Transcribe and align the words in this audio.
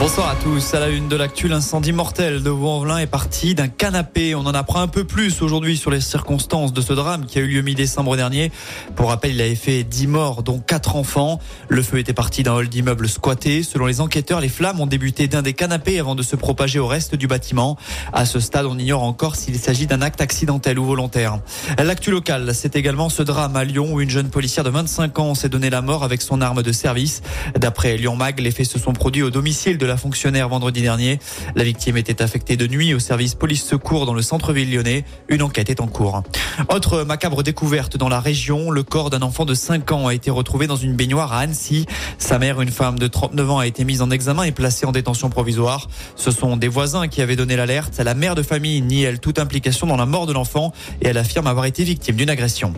Bonsoir 0.00 0.28
à 0.28 0.36
tous. 0.36 0.74
À 0.74 0.78
la 0.78 0.90
une 0.90 1.08
de 1.08 1.16
l'actu, 1.16 1.48
l'incendie 1.48 1.90
mortel 1.90 2.44
de 2.44 2.50
Vaux-en-Velin 2.50 2.98
est 2.98 3.08
parti 3.08 3.56
d'un 3.56 3.66
canapé. 3.66 4.36
On 4.36 4.46
en 4.46 4.54
apprend 4.54 4.78
un 4.80 4.86
peu 4.86 5.02
plus 5.02 5.42
aujourd'hui 5.42 5.76
sur 5.76 5.90
les 5.90 6.00
circonstances 6.00 6.72
de 6.72 6.80
ce 6.80 6.92
drame 6.92 7.26
qui 7.26 7.40
a 7.40 7.40
eu 7.40 7.48
lieu 7.48 7.62
mi-décembre 7.62 8.16
dernier. 8.16 8.52
Pour 8.94 9.08
rappel, 9.08 9.32
il 9.32 9.40
avait 9.40 9.56
fait 9.56 9.82
10 9.82 10.06
morts, 10.06 10.44
dont 10.44 10.60
4 10.60 10.94
enfants. 10.94 11.40
Le 11.68 11.82
feu 11.82 11.98
était 11.98 12.12
parti 12.12 12.44
d'un 12.44 12.54
hall 12.54 12.68
d'immeuble 12.68 13.08
squatté. 13.08 13.64
Selon 13.64 13.86
les 13.86 14.00
enquêteurs, 14.00 14.40
les 14.40 14.48
flammes 14.48 14.78
ont 14.78 14.86
débuté 14.86 15.26
d'un 15.26 15.42
des 15.42 15.52
canapés 15.52 15.98
avant 15.98 16.14
de 16.14 16.22
se 16.22 16.36
propager 16.36 16.78
au 16.78 16.86
reste 16.86 17.16
du 17.16 17.26
bâtiment. 17.26 17.76
À 18.12 18.24
ce 18.24 18.38
stade, 18.38 18.66
on 18.66 18.78
ignore 18.78 19.02
encore 19.02 19.34
s'il 19.34 19.58
s'agit 19.58 19.88
d'un 19.88 20.00
acte 20.00 20.20
accidentel 20.20 20.78
ou 20.78 20.84
volontaire. 20.84 21.40
L'actu 21.76 22.12
locale, 22.12 22.54
c'est 22.54 22.76
également 22.76 23.08
ce 23.08 23.24
drame 23.24 23.56
à 23.56 23.64
Lyon 23.64 23.94
où 23.94 24.00
une 24.00 24.10
jeune 24.10 24.30
policière 24.30 24.62
de 24.62 24.70
25 24.70 25.18
ans 25.18 25.34
s'est 25.34 25.48
donné 25.48 25.70
la 25.70 25.82
mort 25.82 26.04
avec 26.04 26.22
son 26.22 26.40
arme 26.40 26.62
de 26.62 26.70
service. 26.70 27.20
D'après 27.58 27.96
Lyon 27.96 28.14
Mag, 28.14 28.38
les 28.38 28.52
faits 28.52 28.66
se 28.66 28.78
sont 28.78 28.92
produits 28.92 29.24
au 29.24 29.30
domicile 29.30 29.76
de 29.76 29.87
la 29.88 29.96
fonctionnaire 29.96 30.48
vendredi 30.48 30.82
dernier. 30.82 31.18
La 31.56 31.64
victime 31.64 31.96
était 31.96 32.22
affectée 32.22 32.56
de 32.56 32.66
nuit 32.66 32.94
au 32.94 32.98
service 32.98 33.34
police-secours 33.34 34.06
dans 34.06 34.14
le 34.14 34.22
centre-ville 34.22 34.72
lyonnais. 34.72 35.04
Une 35.28 35.42
enquête 35.42 35.70
est 35.70 35.80
en 35.80 35.86
cours. 35.86 36.22
Autre 36.68 37.02
macabre 37.02 37.42
découverte 37.42 37.96
dans 37.96 38.08
la 38.08 38.20
région, 38.20 38.70
le 38.70 38.82
corps 38.82 39.10
d'un 39.10 39.22
enfant 39.22 39.44
de 39.44 39.54
5 39.54 39.90
ans 39.92 40.06
a 40.06 40.14
été 40.14 40.30
retrouvé 40.30 40.66
dans 40.66 40.76
une 40.76 40.94
baignoire 40.94 41.32
à 41.32 41.40
Annecy. 41.40 41.86
Sa 42.18 42.38
mère, 42.38 42.60
une 42.60 42.70
femme 42.70 42.98
de 42.98 43.06
39 43.06 43.50
ans, 43.50 43.58
a 43.58 43.66
été 43.66 43.84
mise 43.84 44.02
en 44.02 44.10
examen 44.10 44.44
et 44.44 44.52
placée 44.52 44.86
en 44.86 44.92
détention 44.92 45.30
provisoire. 45.30 45.88
Ce 46.16 46.30
sont 46.30 46.56
des 46.56 46.68
voisins 46.68 47.08
qui 47.08 47.22
avaient 47.22 47.36
donné 47.36 47.56
l'alerte. 47.56 47.98
La 47.98 48.14
mère 48.14 48.34
de 48.34 48.42
famille 48.42 48.80
nie, 48.80 49.02
elle, 49.02 49.18
toute 49.18 49.38
implication 49.38 49.86
dans 49.86 49.96
la 49.96 50.06
mort 50.06 50.26
de 50.26 50.32
l'enfant 50.32 50.72
et 51.00 51.08
elle 51.08 51.18
affirme 51.18 51.46
avoir 51.46 51.64
été 51.64 51.84
victime 51.84 52.16
d'une 52.16 52.30
agression. 52.30 52.72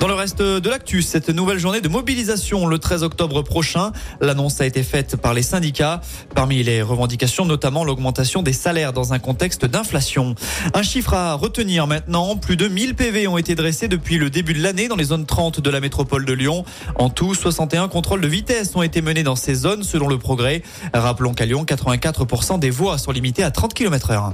Dans 0.00 0.08
le 0.08 0.14
reste 0.14 0.42
de 0.42 0.68
l'actu, 0.68 1.02
cette 1.02 1.30
nouvelle 1.30 1.58
journée 1.58 1.80
de 1.80 1.88
mobilisation 1.88 2.66
le 2.66 2.78
13 2.78 3.04
octobre 3.04 3.42
prochain, 3.42 3.92
l'annonce 4.20 4.60
a 4.60 4.66
été 4.66 4.82
faite 4.82 5.16
par 5.16 5.34
les 5.34 5.42
syndicats. 5.42 6.00
Parmi 6.34 6.62
les 6.62 6.82
revendications, 6.82 7.44
notamment 7.44 7.84
l'augmentation 7.84 8.42
des 8.42 8.52
salaires 8.52 8.92
dans 8.92 9.12
un 9.12 9.20
contexte 9.20 9.64
d'inflation. 9.64 10.34
Un 10.74 10.82
chiffre 10.82 11.14
à 11.14 11.34
retenir 11.34 11.86
maintenant, 11.86 12.36
plus 12.36 12.56
de 12.56 12.66
1000 12.66 12.96
PV 12.96 13.28
ont 13.28 13.38
été 13.38 13.54
dressés 13.54 13.86
depuis 13.86 14.18
le 14.18 14.30
début 14.30 14.52
de 14.52 14.62
l'année 14.62 14.88
dans 14.88 14.96
les 14.96 15.04
zones 15.04 15.26
30 15.26 15.60
de 15.60 15.70
la 15.70 15.80
métropole 15.80 16.24
de 16.24 16.32
Lyon. 16.32 16.64
En 16.96 17.08
tout, 17.08 17.34
61 17.34 17.88
contrôles 17.88 18.20
de 18.20 18.28
vitesse 18.28 18.74
ont 18.74 18.82
été 18.82 19.00
menés 19.00 19.22
dans 19.22 19.36
ces 19.36 19.54
zones 19.54 19.84
selon 19.84 20.08
le 20.08 20.18
progrès. 20.18 20.62
Rappelons 20.92 21.34
qu'à 21.34 21.46
Lyon, 21.46 21.64
84% 21.64 22.58
des 22.58 22.70
voies 22.70 22.98
sont 22.98 23.12
limitées 23.12 23.44
à 23.44 23.52
30 23.52 23.74
km 23.74 24.10
heure. 24.10 24.32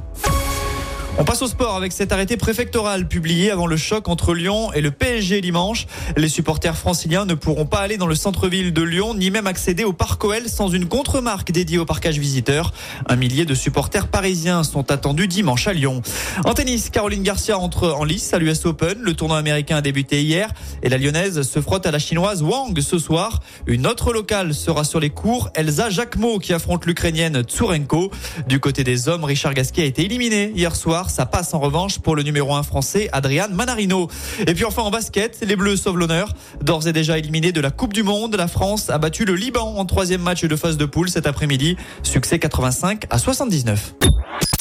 On 1.21 1.25
passe 1.25 1.43
au 1.43 1.49
sport 1.49 1.77
avec 1.77 1.93
cet 1.93 2.13
arrêté 2.13 2.39
préfectoral 2.39 3.07
publié 3.07 3.51
avant 3.51 3.67
le 3.67 3.77
choc 3.77 4.09
entre 4.09 4.33
Lyon 4.33 4.73
et 4.73 4.81
le 4.81 4.91
PSG 4.91 5.43
dimanche. 5.43 5.87
Les 6.17 6.31
supporters 6.31 6.79
franciliens 6.79 7.27
ne 7.27 7.35
pourront 7.35 7.67
pas 7.67 7.81
aller 7.81 7.99
dans 7.99 8.07
le 8.07 8.15
centre-ville 8.15 8.73
de 8.73 8.81
Lyon 8.81 9.13
ni 9.13 9.31
même 9.31 9.47
accéder 9.47 9.85
au 9.85 9.93
Parc 9.93 10.25
OL 10.25 10.49
sans 10.49 10.69
une 10.69 10.89
contre-marque 10.89 11.53
dédiée 11.53 11.77
au 11.77 11.85
parcage 11.85 12.19
visiteur. 12.19 12.73
Un 13.07 13.17
millier 13.17 13.45
de 13.45 13.53
supporters 13.53 14.09
parisiens 14.09 14.65
sont 14.65 14.91
attendus 14.91 15.29
dimanche 15.29 15.69
à 15.69 15.75
Lyon. 15.75 16.01
En 16.47 16.55
tennis, 16.55 16.89
Caroline 16.89 17.23
Garcia 17.23 17.59
entre 17.59 17.91
en 17.91 18.05
lice 18.05 18.33
à 18.33 18.39
l'US 18.39 18.65
Open. 18.65 18.97
Le 19.03 19.13
tournoi 19.13 19.37
américain 19.37 19.77
a 19.77 19.83
débuté 19.83 20.23
hier 20.23 20.55
et 20.83 20.89
la 20.89 20.97
lyonnaise 20.97 21.43
se 21.43 21.61
frotte 21.61 21.85
à 21.85 21.91
la 21.91 21.99
chinoise 21.99 22.43
Wang 22.43 22.81
ce 22.81 22.99
soir. 22.99 23.41
Une 23.67 23.87
autre 23.87 24.15
locale 24.15 24.55
sera 24.55 24.85
sur 24.85 25.01
les 25.01 25.11
cours, 25.11 25.51
Elsa 25.55 25.91
Jacquemot 25.91 26.39
qui 26.39 26.55
affronte 26.55 26.87
l'Ukrainienne 26.87 27.43
Tsurenko. 27.43 28.11
Du 28.49 28.59
côté 28.59 28.85
des 28.85 29.11
hommes, 29.11 29.25
Richard 29.25 29.53
Gasquet 29.53 29.83
a 29.83 29.85
été 29.85 30.07
éliminé 30.07 30.51
hier 30.57 30.75
soir 30.75 31.10
ça 31.11 31.27
passe 31.27 31.53
en 31.55 31.59
revanche 31.59 31.99
pour 31.99 32.17
le 32.17 32.23
numéro 32.23 32.55
1 32.55 32.63
français 32.63 33.09
Adrian 33.13 33.49
Manarino. 33.51 34.09
Et 34.47 34.55
puis 34.55 34.65
enfin 34.65 34.83
en 34.83 34.91
basket, 34.91 35.39
les 35.47 35.57
Bleus 35.57 35.77
sauvent 35.77 35.99
l'honneur. 35.99 36.35
D'ores 36.63 36.87
et 36.87 36.93
déjà 36.93 37.19
éliminés 37.19 37.53
de 37.53 37.61
la 37.61 37.71
Coupe 37.71 37.93
du 37.93 38.03
Monde, 38.03 38.35
la 38.37 38.49
France 38.49 38.91
a 38.91 38.99
battu 38.99 39.25
le 39.25 39.35
Liban 39.35 39.75
en 39.77 39.85
troisième 39.85 40.23
match 40.23 40.45
de 40.45 40.57
phase 40.57 40.77
de 40.77 40.85
poule 40.85 41.11
cet 41.11 41.27
après-midi. 41.27 41.77
Succès 42.03 42.39
85 42.39 43.05
à 43.11 43.19
79. 43.19 43.95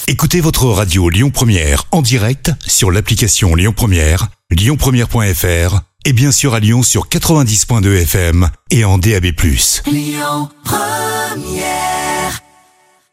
Écoutez 0.07 0.41
votre 0.41 0.65
radio 0.65 1.09
Lyon 1.09 1.29
Première 1.29 1.83
en 1.91 2.01
direct 2.01 2.51
sur 2.65 2.89
l'application 2.89 3.53
Lyon 3.55 3.73
Première, 3.75 4.27
lyonpremière.fr 4.49 5.81
et 6.05 6.13
bien 6.13 6.31
sûr 6.31 6.55
à 6.55 6.59
Lyon 6.59 6.81
sur 6.81 7.07
90.2 7.07 8.01
FM 8.01 8.49
et 8.71 8.85
en 8.85 8.97
DAB+. 8.97 9.25
Lyon 9.85 10.49
Première 10.63 11.98